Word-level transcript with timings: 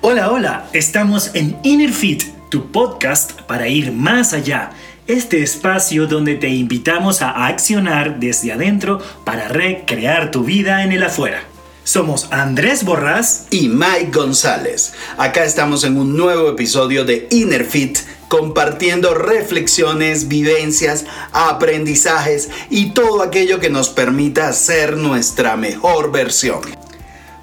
Hola, 0.00 0.30
hola, 0.30 0.68
estamos 0.74 1.32
en 1.34 1.58
Inner 1.64 1.92
Fit, 1.92 2.22
tu 2.50 2.70
podcast 2.70 3.32
para 3.42 3.66
ir 3.66 3.90
más 3.90 4.32
allá. 4.32 4.70
Este 5.08 5.42
espacio 5.42 6.06
donde 6.06 6.36
te 6.36 6.48
invitamos 6.48 7.20
a 7.20 7.48
accionar 7.48 8.20
desde 8.20 8.52
adentro 8.52 9.00
para 9.24 9.48
recrear 9.48 10.30
tu 10.30 10.44
vida 10.44 10.84
en 10.84 10.92
el 10.92 11.02
afuera. 11.02 11.42
Somos 11.82 12.28
Andrés 12.30 12.84
Borrás 12.84 13.48
y 13.50 13.68
Mike 13.68 14.10
González. 14.12 14.92
Acá 15.16 15.42
estamos 15.42 15.82
en 15.82 15.96
un 15.96 16.16
nuevo 16.16 16.50
episodio 16.50 17.04
de 17.04 17.26
Inner 17.32 17.64
Fit 17.64 17.98
compartiendo 18.28 19.14
reflexiones, 19.14 20.28
vivencias, 20.28 21.06
aprendizajes 21.32 22.50
y 22.70 22.90
todo 22.90 23.22
aquello 23.22 23.58
que 23.58 23.68
nos 23.68 23.88
permita 23.88 24.52
ser 24.52 24.96
nuestra 24.96 25.56
mejor 25.56 26.12
versión. 26.12 26.77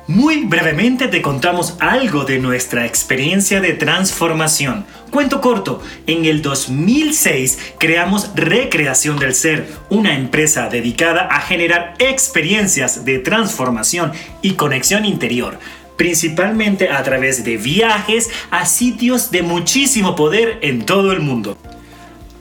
Muy 0.08 0.46
brevemente 0.46 1.08
te 1.08 1.24
contamos 1.24 1.78
algo 1.80 2.26
de 2.26 2.38
nuestra 2.38 2.86
experiencia 2.86 3.60
de 3.60 3.74
transformación. 3.74 4.86
Cuento 5.10 5.42
corto, 5.42 5.82
en 6.06 6.26
el 6.26 6.44
2006 6.44 7.74
creamos 7.80 8.30
Recreación 8.36 9.18
del 9.18 9.34
Ser, 9.34 9.68
una 9.90 10.14
empresa 10.16 10.70
dedicada 10.70 11.24
a 11.24 11.42
generar 11.42 11.96
experiencias 11.98 13.04
de 13.04 13.18
transformación 13.18 14.12
y 14.44 14.52
conexión 14.52 15.06
interior, 15.06 15.58
principalmente 15.98 16.90
a 16.90 17.02
través 17.02 17.44
de 17.44 17.58
viajes 17.58 18.30
a 18.52 18.68
sitios 18.68 19.32
de 19.32 19.42
muchísimo 19.42 20.16
poder 20.16 20.60
en 20.62 20.86
todo 20.86 21.14
el 21.14 21.22
mundo 21.22 21.58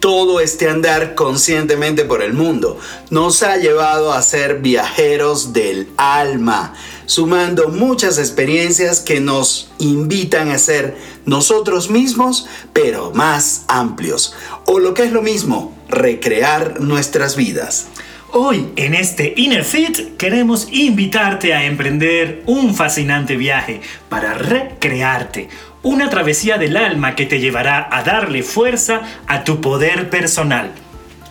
todo 0.05 0.39
este 0.41 0.69
andar 0.69 1.15
conscientemente 1.15 2.05
por 2.05 2.23
el 2.23 2.35
mundo 2.35 2.79
nos 3.09 3.43
ha 3.43 3.57
llevado 3.57 4.13
a 4.13 4.21
ser 4.21 4.59
viajeros 4.61 5.55
del 5.55 5.89
alma, 5.97 6.75
sumando 7.07 7.71
muchas 7.71 8.19
experiencias 8.19 9.01
que 9.01 9.21
nos 9.21 9.71
invitan 9.79 10.51
a 10.51 10.59
ser 10.59 10.99
nosotros 11.25 11.89
mismos, 11.89 12.47
pero 12.75 13.13
más 13.13 13.65
amplios. 13.67 14.35
O 14.67 14.79
lo 14.79 14.93
que 14.93 15.05
es 15.05 15.13
lo 15.13 15.23
mismo, 15.23 15.75
recrear 15.89 16.83
nuestras 16.83 17.35
vidas. 17.35 17.87
Hoy 18.31 18.73
en 18.77 18.93
este 18.93 19.33
Inner 19.39 19.65
Fit 19.65 20.19
queremos 20.19 20.69
invitarte 20.71 21.55
a 21.55 21.65
emprender 21.65 22.43
un 22.45 22.75
fascinante 22.75 23.39
viaje 23.39 23.81
para 24.11 24.35
recrearte 24.35 25.49
una 25.85 26.11
travesía 26.11 26.59
del 26.59 26.77
alma 26.77 27.15
que 27.15 27.27
te 27.27 27.39
llevará 27.39 27.89
a 27.91 28.03
darle 28.03 28.43
fuerza 28.43 29.03
a 29.27 29.45
tu 29.45 29.61
poder 29.61 30.11
personal. 30.11 30.73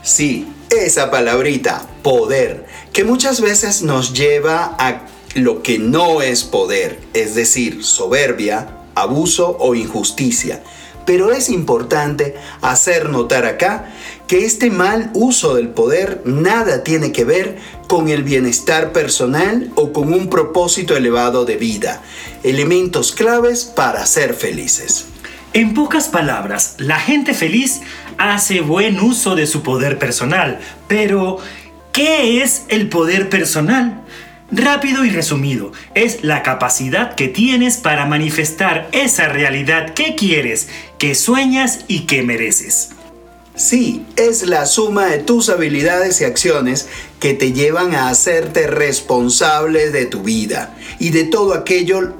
Sí, 0.04 0.48
esa 0.70 1.12
palabrita, 1.12 1.86
poder, 2.04 2.66
que 2.94 3.04
muchas 3.04 3.42
veces 3.42 3.81
nos 3.81 4.14
lleva 4.14 4.76
a 4.78 5.08
lo 5.36 5.64
que 5.64 5.80
no 5.80 6.22
es 6.22 6.44
poder, 6.44 7.00
es 7.14 7.36
decir, 7.36 7.84
soberbia, 7.84 8.68
abuso 8.96 9.58
o 9.59 9.76
injusticia. 9.76 10.62
Pero 11.06 11.31
es 11.31 11.50
importante 11.50 12.36
hacer 12.62 13.09
notar 13.09 13.46
acá 13.46 13.92
que 14.34 14.45
este 14.45 14.72
mal 14.72 15.12
uso 15.14 15.53
del 15.53 15.67
poder 15.67 16.23
nada 16.26 16.84
tiene 16.84 17.12
que 17.12 17.23
ver 17.23 17.56
con 17.88 18.09
el 18.09 18.23
bienestar 18.23 18.92
personal 18.92 19.72
o 19.75 19.94
con 19.94 20.12
un 20.12 20.28
propósito 20.28 20.98
elevado 20.98 21.45
de 21.45 21.56
vida, 21.56 22.02
elementos 22.42 23.12
claves 23.12 23.64
para 23.64 24.03
ser 24.08 24.34
felices. 24.34 25.06
En 25.53 25.75
pocas 25.75 26.08
palabras, 26.08 26.78
la 26.80 27.00
gente 27.00 27.36
feliz 27.36 27.81
hace 28.17 28.62
buen 28.62 29.00
uso 29.02 29.36
de 29.36 29.45
su 29.45 29.62
poder 29.62 30.00
personal, 30.00 30.59
pero 30.88 31.38
¿qué 31.92 32.42
es 32.42 32.64
el 32.70 32.90
poder 32.90 33.30
personal? 33.30 34.02
Rápido 34.50 35.06
y 35.06 35.12
resumido, 35.12 35.73
es 35.94 36.23
la 36.23 36.42
capacidad 36.42 37.14
que 37.14 37.28
tienes 37.28 37.78
para 37.78 38.08
manifestar 38.08 38.90
esa 38.94 39.28
realidad 39.28 39.94
que 39.94 40.16
quieres, 40.16 40.70
que 40.97 41.14
sueñas 41.14 41.86
y 41.88 42.08
que 42.08 42.23
mereces. 42.23 42.94
Sí, 43.56 44.04
es 44.16 44.48
la 44.48 44.66
suma 44.66 45.06
de 45.06 45.20
tus 45.20 45.50
habilidades 45.50 46.19
y 46.22 46.24
acciones 46.24 46.88
que 47.19 47.36
te 47.36 47.53
llevan 47.53 47.94
a 47.94 48.09
hacerte 48.09 48.66
responsable 48.66 49.91
de 49.91 50.08
tu 50.08 50.24
vida 50.24 50.75
y 50.97 51.12
de 51.12 51.25
todo 51.25 51.53
aquello 51.53 52.16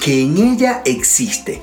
que 0.00 0.22
en 0.22 0.38
ella 0.38 0.82
existe. 0.84 1.60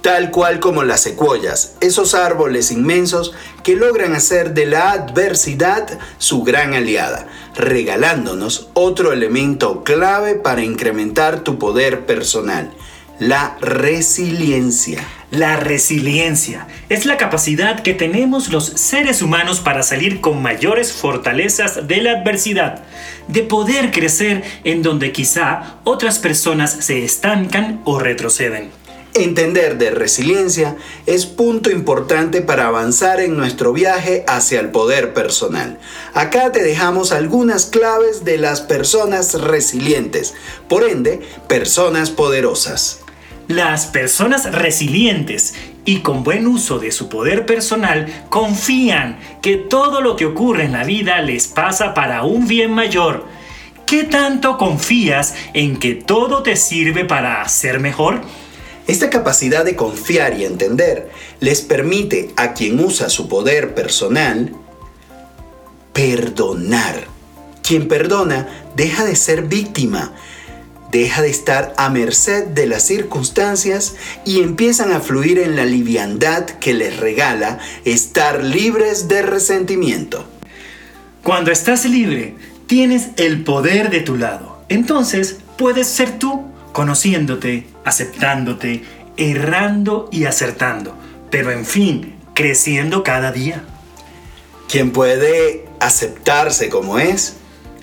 tal 0.00 0.30
cual 0.30 0.60
como 0.60 0.84
las 0.84 1.02
secuoyas, 1.02 1.74
esos 1.80 2.14
árboles 2.14 2.70
inmensos 2.70 3.34
que 3.62 3.76
logran 3.76 4.14
hacer 4.14 4.54
de 4.54 4.64
la 4.64 4.92
adversidad 4.92 5.98
su 6.16 6.44
gran 6.44 6.72
aliada, 6.72 7.26
regalándonos 7.56 8.70
otro 8.72 9.12
elemento 9.12 9.84
clave 9.84 10.36
para 10.36 10.62
incrementar 10.62 11.40
tu 11.40 11.58
poder 11.58 12.06
personal, 12.06 12.72
la 13.18 13.56
resiliencia. 13.60 15.04
La 15.30 15.56
resiliencia 15.56 16.68
es 16.88 17.04
la 17.04 17.16
capacidad 17.16 17.82
que 17.82 17.92
tenemos 17.92 18.48
los 18.48 18.66
seres 18.66 19.22
humanos 19.22 19.60
para 19.60 19.82
salir 19.82 20.20
con 20.20 20.40
mayores 20.40 20.92
fortalezas 20.92 21.86
de 21.86 22.00
la 22.00 22.12
adversidad, 22.12 22.84
de 23.26 23.42
poder 23.42 23.90
crecer 23.90 24.42
en 24.64 24.82
donde 24.82 25.12
quizá 25.12 25.80
otras 25.84 26.18
personas 26.18 26.70
se 26.70 27.04
estancan 27.04 27.82
o 27.84 27.98
retroceden. 27.98 28.70
Entender 29.14 29.78
de 29.78 29.90
resiliencia 29.90 30.76
es 31.06 31.26
punto 31.26 31.70
importante 31.70 32.40
para 32.40 32.68
avanzar 32.68 33.20
en 33.20 33.36
nuestro 33.36 33.72
viaje 33.72 34.24
hacia 34.28 34.60
el 34.60 34.70
poder 34.70 35.12
personal. 35.12 35.78
Acá 36.14 36.52
te 36.52 36.62
dejamos 36.62 37.10
algunas 37.10 37.66
claves 37.66 38.24
de 38.24 38.38
las 38.38 38.60
personas 38.60 39.34
resilientes, 39.34 40.34
por 40.68 40.84
ende, 40.84 41.20
personas 41.48 42.10
poderosas. 42.10 43.00
Las 43.48 43.86
personas 43.86 44.52
resilientes 44.52 45.54
y 45.86 46.00
con 46.00 46.22
buen 46.22 46.46
uso 46.46 46.78
de 46.78 46.92
su 46.92 47.08
poder 47.08 47.46
personal 47.46 48.26
confían 48.28 49.18
que 49.40 49.56
todo 49.56 50.02
lo 50.02 50.16
que 50.16 50.26
ocurre 50.26 50.64
en 50.64 50.72
la 50.72 50.84
vida 50.84 51.22
les 51.22 51.48
pasa 51.48 51.94
para 51.94 52.24
un 52.24 52.46
bien 52.46 52.70
mayor. 52.72 53.24
¿Qué 53.86 54.04
tanto 54.04 54.58
confías 54.58 55.34
en 55.54 55.78
que 55.78 55.94
todo 55.94 56.42
te 56.42 56.56
sirve 56.56 57.06
para 57.06 57.48
ser 57.48 57.80
mejor? 57.80 58.20
Esta 58.86 59.08
capacidad 59.08 59.64
de 59.64 59.76
confiar 59.76 60.38
y 60.38 60.44
entender 60.44 61.10
les 61.40 61.62
permite 61.62 62.30
a 62.36 62.52
quien 62.52 62.78
usa 62.84 63.08
su 63.08 63.30
poder 63.30 63.74
personal 63.74 64.52
perdonar. 65.94 67.06
Quien 67.62 67.88
perdona 67.88 68.46
deja 68.76 69.06
de 69.06 69.16
ser 69.16 69.44
víctima 69.44 70.12
deja 70.90 71.22
de 71.22 71.30
estar 71.30 71.74
a 71.76 71.90
merced 71.90 72.46
de 72.46 72.66
las 72.66 72.82
circunstancias 72.82 73.96
y 74.24 74.40
empiezan 74.40 74.92
a 74.92 75.00
fluir 75.00 75.38
en 75.38 75.56
la 75.56 75.64
liviandad 75.64 76.44
que 76.44 76.74
les 76.74 76.96
regala 76.98 77.58
estar 77.84 78.42
libres 78.42 79.08
de 79.08 79.22
resentimiento. 79.22 80.24
Cuando 81.22 81.50
estás 81.50 81.84
libre, 81.84 82.36
tienes 82.66 83.08
el 83.16 83.44
poder 83.44 83.90
de 83.90 84.00
tu 84.00 84.16
lado. 84.16 84.62
Entonces 84.68 85.38
puedes 85.56 85.86
ser 85.86 86.18
tú, 86.18 86.46
conociéndote, 86.72 87.66
aceptándote, 87.84 88.84
errando 89.16 90.08
y 90.10 90.24
acertando, 90.24 90.96
pero 91.30 91.50
en 91.50 91.66
fin, 91.66 92.14
creciendo 92.34 93.02
cada 93.02 93.32
día. 93.32 93.64
Quien 94.68 94.92
puede 94.92 95.66
aceptarse 95.80 96.68
como 96.68 96.98
es, 96.98 97.34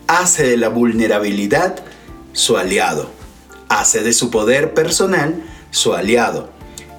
hace 0.07 0.43
de 0.43 0.57
la 0.57 0.69
vulnerabilidad 0.69 1.83
su 2.35 2.57
aliado. 2.57 3.09
hace 3.67 4.03
de 4.03 4.13
su 4.13 4.29
poder 4.29 4.75
personal 4.75 5.43
su 5.71 5.93
aliado. 5.93 6.49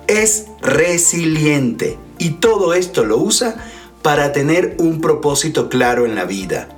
Es 0.09 0.47
resiliente 0.61 1.97
y 2.19 2.31
todo 2.31 2.75
esto 2.75 3.05
lo 3.05 3.19
usa 3.19 3.56
para 4.03 4.33
tener 4.33 4.75
un 4.79 5.00
propósito 5.00 5.69
claro 5.69 6.06
en 6.06 6.17
la 6.17 6.25
vida, 6.25 6.69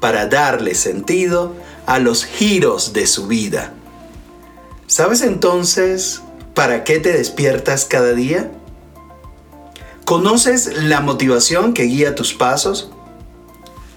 para 0.00 0.26
darle 0.26 0.74
sentido 0.74 1.54
a 1.86 1.98
los 2.00 2.24
giros 2.24 2.92
de 2.92 3.06
su 3.06 3.28
vida. 3.28 3.72
¿Sabes 4.86 5.20
entonces 5.20 6.22
para 6.54 6.82
qué 6.82 6.98
te 6.98 7.12
despiertas 7.12 7.84
cada 7.84 8.12
día? 8.12 8.50
¿Conoces 10.04 10.82
la 10.82 11.00
motivación 11.00 11.72
que 11.72 11.84
guía 11.84 12.16
tus 12.16 12.34
pasos? 12.34 12.90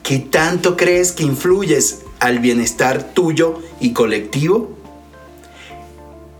¿Qué 0.03 0.19
tanto 0.19 0.77
crees 0.77 1.11
que 1.11 1.23
influyes 1.23 2.02
al 2.23 2.39
bienestar 2.39 3.11
tuyo 3.13 3.59
y 3.81 3.91
colectivo? 3.91 4.77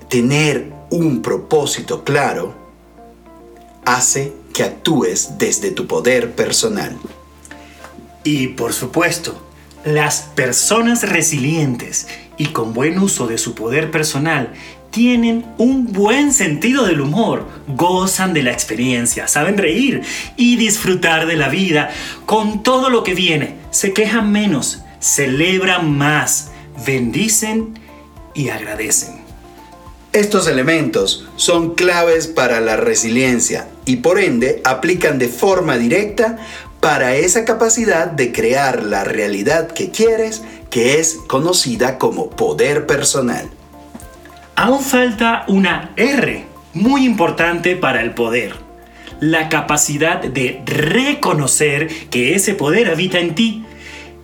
Tener 0.07 0.71
un 0.89 1.21
propósito 1.21 2.05
claro 2.05 2.55
hace 3.83 4.31
que 4.53 4.63
actúes 4.63 5.37
desde 5.37 5.71
tu 5.71 5.85
poder 5.85 6.31
personal. 6.35 6.97
Y 8.23 8.47
por 8.49 8.71
supuesto, 8.71 9.45
las 9.83 10.21
personas 10.21 11.03
resilientes 11.03 12.07
y 12.37 12.47
con 12.47 12.73
buen 12.73 12.97
uso 12.97 13.27
de 13.27 13.37
su 13.37 13.53
poder 13.53 13.91
personal 13.91 14.53
tienen 14.89 15.45
un 15.57 15.91
buen 15.91 16.31
sentido 16.31 16.85
del 16.85 17.01
humor, 17.01 17.45
gozan 17.67 18.33
de 18.33 18.43
la 18.43 18.53
experiencia, 18.53 19.27
saben 19.27 19.57
reír 19.57 20.01
y 20.37 20.55
disfrutar 20.55 21.25
de 21.25 21.35
la 21.35 21.49
vida 21.49 21.89
con 22.25 22.63
todo 22.63 22.89
lo 22.89 23.03
que 23.03 23.15
viene, 23.15 23.55
se 23.71 23.91
quejan 23.91 24.31
menos, 24.31 24.82
celebran 25.03 25.97
más, 25.97 26.51
bendicen 26.85 27.77
y 28.33 28.49
agradecen. 28.49 29.21
Estos 30.13 30.47
elementos 30.47 31.27
son 31.35 31.75
claves 31.75 32.27
para 32.27 32.61
la 32.61 32.77
resiliencia 32.77 33.67
y 33.85 33.97
por 33.97 34.19
ende 34.19 34.61
aplican 34.63 35.19
de 35.19 35.27
forma 35.27 35.77
directa 35.77 36.37
para 36.79 37.15
esa 37.15 37.43
capacidad 37.43 38.07
de 38.07 38.31
crear 38.31 38.83
la 38.83 39.03
realidad 39.03 39.67
que 39.67 39.91
quieres, 39.91 40.43
que 40.69 40.99
es 40.99 41.17
conocida 41.27 41.97
como 41.97 42.29
poder 42.29 42.85
personal. 42.85 43.49
Aún 44.55 44.83
falta 44.83 45.43
una 45.47 45.91
R 45.97 46.45
muy 46.73 47.05
importante 47.05 47.75
para 47.75 48.01
el 48.01 48.11
poder. 48.13 48.55
La 49.19 49.49
capacidad 49.49 50.21
de 50.21 50.61
reconocer 50.65 51.89
que 52.09 52.35
ese 52.35 52.53
poder 52.53 52.89
habita 52.89 53.19
en 53.19 53.35
ti 53.35 53.65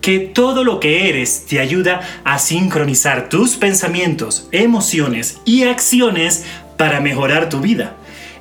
que 0.00 0.18
todo 0.18 0.64
lo 0.64 0.80
que 0.80 1.08
eres 1.08 1.46
te 1.46 1.60
ayuda 1.60 2.00
a 2.24 2.38
sincronizar 2.38 3.28
tus 3.28 3.56
pensamientos, 3.56 4.48
emociones 4.52 5.38
y 5.44 5.64
acciones 5.64 6.44
para 6.76 7.00
mejorar 7.00 7.48
tu 7.48 7.60
vida. 7.60 7.96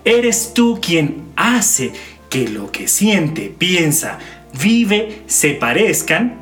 Eres 0.05 0.53
tú 0.53 0.79
quien 0.81 1.23
hace 1.35 1.91
que 2.29 2.47
lo 2.47 2.71
que 2.71 2.87
siente, 2.87 3.53
piensa, 3.57 4.19
vive 4.61 5.23
se 5.27 5.51
parezcan 5.51 6.41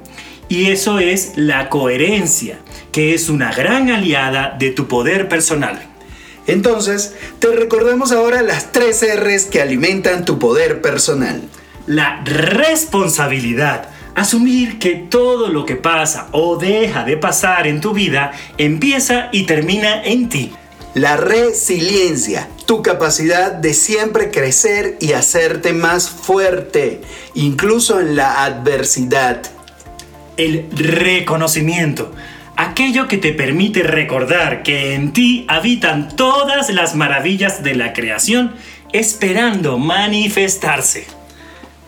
y 0.50 0.68
eso 0.72 1.00
es 1.00 1.34
la 1.36 1.70
coherencia, 1.70 2.60
que 2.92 3.14
es 3.14 3.30
una 3.30 3.52
gran 3.52 3.90
aliada 3.90 4.56
de 4.58 4.70
tu 4.70 4.88
poder 4.88 5.28
personal. 5.28 5.82
Entonces, 6.46 7.14
te 7.40 7.48
recordamos 7.48 8.14
ahora 8.14 8.42
las 8.42 8.72
tres 8.72 9.04
R's 9.04 9.46
que 9.46 9.62
alimentan 9.62 10.24
tu 10.24 10.40
poder 10.40 10.82
personal. 10.82 11.42
La 11.88 12.24
responsabilidad, 12.24 13.90
Asumir 14.18 14.80
que 14.80 14.96
todo 14.96 15.50
lo 15.50 15.64
que 15.64 15.76
pasa 15.76 16.30
o 16.32 16.58
deja 16.58 17.04
de 17.04 17.18
pasar 17.18 17.68
en 17.68 17.82
tu 17.82 17.94
vida 17.94 18.32
empieza 18.58 19.30
y 19.32 19.44
termina 19.44 20.04
en 20.04 20.28
ti. 20.28 20.52
La 20.96 21.18
resiliencia, 21.18 22.50
tu 22.66 22.82
capacidad 22.82 23.52
de 23.52 23.76
siempre 23.76 24.32
crecer 24.32 24.98
y 25.00 25.12
hacerte 25.14 25.72
más 25.72 26.10
fuerte, 26.10 27.00
incluso 27.36 28.00
en 28.00 28.16
la 28.16 28.44
adversidad. 28.44 29.44
El 30.36 30.66
reconocimiento, 30.72 32.12
aquello 32.56 33.08
que 33.08 33.20
te 33.20 33.34
permite 33.34 33.84
recordar 33.84 34.64
que 34.64 34.96
en 34.96 35.14
ti 35.14 35.46
habitan 35.48 36.16
todas 36.16 36.72
las 36.72 36.96
maravillas 36.96 37.62
de 37.62 37.76
la 37.76 37.94
creación 37.94 38.56
esperando 38.94 39.78
manifestarse. 39.78 41.06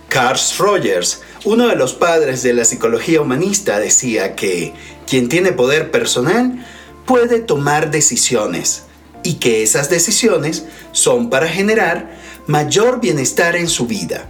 Carl 0.09 0.39
Rogers, 0.59 1.23
uno 1.45 1.67
de 1.67 1.75
los 1.75 1.93
padres 1.93 2.43
de 2.43 2.53
la 2.53 2.65
psicología 2.65 3.21
humanista, 3.21 3.79
decía 3.79 4.35
que 4.35 4.73
quien 5.07 5.29
tiene 5.29 5.51
poder 5.51 5.91
personal 5.91 6.65
puede 7.05 7.39
tomar 7.39 7.91
decisiones 7.91 8.83
y 9.23 9.35
que 9.35 9.63
esas 9.63 9.89
decisiones 9.89 10.65
son 10.91 11.29
para 11.29 11.47
generar 11.47 12.17
mayor 12.47 12.99
bienestar 12.99 13.55
en 13.55 13.67
su 13.67 13.87
vida. 13.87 14.29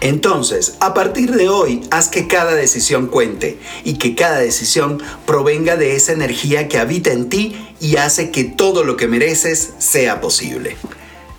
Entonces, 0.00 0.76
a 0.80 0.92
partir 0.92 1.32
de 1.32 1.48
hoy, 1.48 1.82
haz 1.90 2.08
que 2.08 2.28
cada 2.28 2.54
decisión 2.54 3.06
cuente 3.06 3.58
y 3.82 3.94
que 3.94 4.14
cada 4.14 4.38
decisión 4.38 5.02
provenga 5.26 5.76
de 5.76 5.96
esa 5.96 6.12
energía 6.12 6.68
que 6.68 6.78
habita 6.78 7.12
en 7.12 7.28
ti 7.30 7.56
y 7.80 7.96
hace 7.96 8.30
que 8.30 8.44
todo 8.44 8.84
lo 8.84 8.96
que 8.96 9.08
mereces 9.08 9.74
sea 9.78 10.20
posible. 10.20 10.76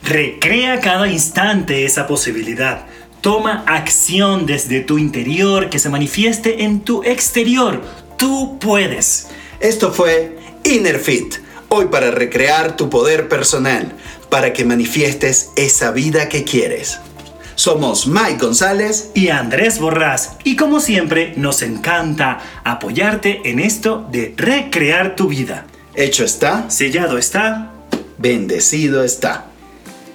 Recrea 0.03 0.79
cada 0.79 1.07
instante 1.07 1.85
esa 1.85 2.07
posibilidad 2.07 2.87
Toma 3.21 3.63
acción 3.65 4.45
desde 4.45 4.81
tu 4.81 4.97
interior 4.97 5.69
que 5.69 5.79
se 5.79 5.89
manifieste 5.89 6.63
en 6.63 6.81
tu 6.81 7.03
exterior. 7.03 7.81
Tú 8.17 8.59
puedes. 8.59 9.27
Esto 9.59 9.91
fue 9.91 10.37
Inner 10.63 10.99
Fit, 10.99 11.35
hoy 11.69 11.87
para 11.87 12.11
recrear 12.11 12.77
tu 12.77 12.89
poder 12.89 13.27
personal, 13.27 13.91
para 14.29 14.53
que 14.53 14.65
manifiestes 14.65 15.49
esa 15.55 15.91
vida 15.91 16.29
que 16.29 16.43
quieres. 16.43 16.99
Somos 17.55 18.05
Mike 18.05 18.37
González 18.37 19.09
y 19.15 19.29
Andrés 19.29 19.79
Borrás 19.79 20.33
y 20.43 20.55
como 20.55 20.79
siempre 20.79 21.33
nos 21.37 21.63
encanta 21.63 22.39
apoyarte 22.63 23.41
en 23.49 23.59
esto 23.59 24.07
de 24.11 24.35
recrear 24.37 25.15
tu 25.15 25.27
vida. 25.27 25.65
Hecho 25.95 26.23
está, 26.23 26.69
sellado 26.69 27.17
está, 27.17 27.71
bendecido 28.19 29.03
está. 29.03 29.47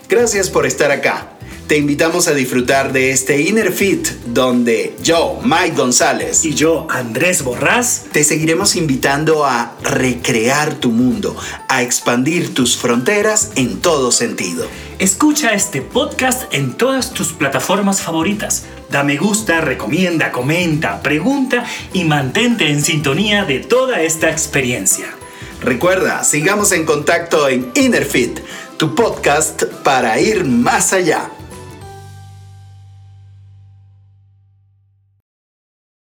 Gracias 0.09 0.51
por 0.51 0.67
estar 0.67 0.93
acá 0.93 1.32
te 1.67 1.79
invitamos 1.79 2.29
a 2.29 2.35
disfrutar 2.35 2.93
de 2.93 3.11
este 3.11 3.41
Inner 3.41 3.73
Fit 3.73 4.07
donde 4.27 4.97
yo, 5.03 5.41
Mike 5.43 5.77
González 5.77 6.45
y 6.45 6.55
yo, 6.55 6.87
Andrés 6.91 7.43
Borrás, 7.43 8.07
te 8.13 8.25
seguiremos 8.25 8.77
invitando 8.77 9.45
a 9.47 9.77
recrear 9.83 10.75
tu 10.75 10.91
mundo, 10.91 11.37
a 11.69 11.83
expandir 11.83 12.55
tus 12.55 12.77
fronteras 12.77 13.53
en 13.57 13.81
todo 13.81 14.13
sentido. 14.13 14.67
Escucha 14.99 15.53
este 15.55 15.83
podcast 15.83 16.53
en 16.53 16.75
todas 16.75 17.13
tus 17.13 17.33
plataformas 17.33 18.03
favoritas. 18.03 18.65
Da 18.91 19.03
me 19.03 19.17
gusta, 19.17 19.61
recomienda, 19.61 20.31
comenta, 20.33 21.03
pregunta 21.03 21.65
y 21.93 22.05
mantente 22.05 22.71
en 22.71 22.83
sintonía 22.83 23.45
de 23.45 23.61
toda 23.61 24.03
esta 24.03 24.31
experiencia. 24.31 25.07
Recuerda, 25.61 26.25
sigamos 26.25 26.73
en 26.73 26.85
contacto 26.85 27.49
en 27.49 27.71
Inner 27.75 28.05
Fit, 28.05 28.41
tu 28.77 28.95
podcast 28.95 29.65
para 29.83 30.21
ir 30.21 30.45
más 30.45 30.93
allá. 30.93 31.31